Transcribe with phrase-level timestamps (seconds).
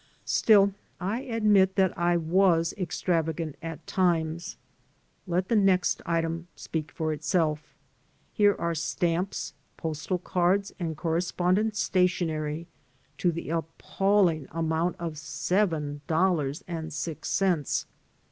[0.25, 4.57] Still, I admit that I was extravagant at times.
[5.27, 7.75] Let the next item speak for itself.
[8.33, 12.65] Here are stamps, postal cards, and correspondence stationery
[13.19, 17.85] to the appalling amount of seven dollars and six cents!